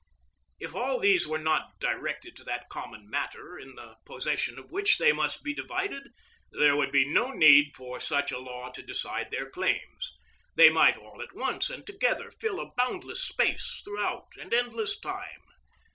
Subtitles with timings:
[0.59, 4.97] If all these were not directed to that common matter in the possession of which
[4.97, 6.07] they must be divided,
[6.51, 10.13] there would be no need for such a law to decide their claims.
[10.55, 15.43] They might all at once and together fill a boundless space throughout an endless time.